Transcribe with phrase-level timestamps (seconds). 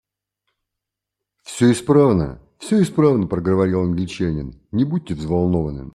[1.43, 5.89] Всё исправно, всё исправно,— проговорил Англичанин,— не будьте взволнованы.